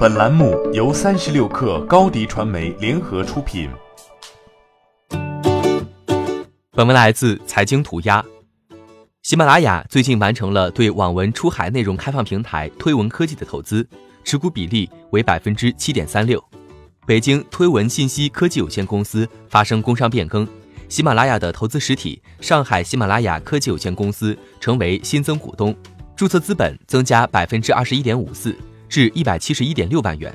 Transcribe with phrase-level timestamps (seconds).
[0.00, 3.68] 本栏目由三十六氪高低传媒联合出品。
[6.70, 8.24] 本文来自财经涂鸦。
[9.20, 13.86] 喜马拉雅最近完成了对网文出海内容开放平台推文科技的投资，
[14.24, 16.42] 持股比例为百分之七点三六。
[17.06, 20.48] 北京推文信息科技有限公司发生工商变更，
[20.88, 25.76] 喜马拉雅的投资实体上海喜马拉雅科技有限公司成为新增股东，
[26.16, 28.56] 注册资本增加百分之二十一点五四。
[28.90, 30.34] 至一百七十一点六万元，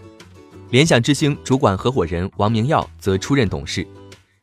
[0.72, 3.86] 联想之星主管合伙人王明耀则出任董事。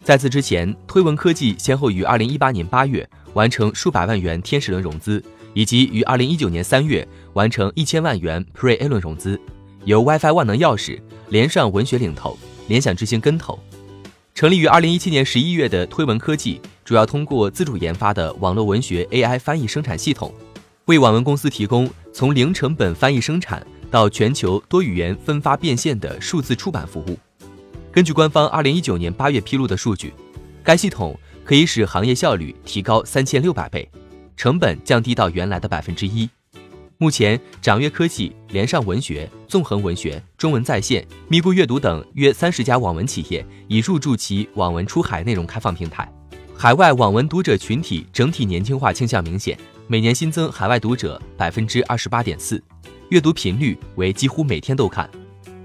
[0.04, 9.40] 在此之前，推文科技先后于二零一八年八月完成数百万元天使轮融资，以及于二零一九年三月完成一千万元 Pre A 轮融资，
[9.86, 12.36] 由 WiFi 万能钥匙、联上文学领投，
[12.68, 13.58] 联想之星跟投。
[14.34, 20.34] 成立于二零一七年十一月的推文科技，主要通过自主研发的网络文学 AI 翻译生产系统，
[20.84, 23.66] 为网文公司提供从零成本翻译生产。
[23.92, 27.18] 到全球多语言分发变现的数字出版服务。
[27.92, 30.14] 根据官方二零一九年八月披露的数据，
[30.64, 33.86] 该系统可以使行业效率提高三千六百倍，
[34.34, 36.26] 成本降低到原来的百分之一。
[36.96, 46.10] 目前，掌阅科技、连上文学、纵横文学、中文在线、咪咕阅读等约三十家网文企业已入驻其网文出海内容开放平台。
[46.56, 52.62] 海外网文读者群体整体年轻化倾向明显，每年新增海外读者百分之二十八点四。
[53.12, 55.06] 阅读频率为几乎每天都看，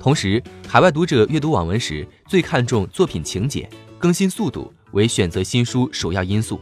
[0.01, 6.59] 同时海外读者阅读网文时最看重作品情节，更新速度为选择新书首要因素。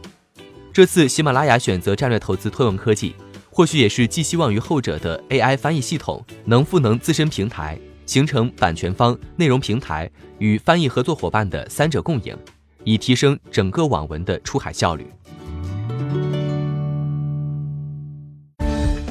[0.72, 3.16] 这次喜马拉雅选择战略投资推文科技，
[3.50, 12.38] 或许也是寄希望于后者的 AI 翻译系统能赋能自身平台，形成版权方、内容平台与翻译合作伙伴的三者共赢，
[12.84, 15.04] 以提升整个网文的出海效率。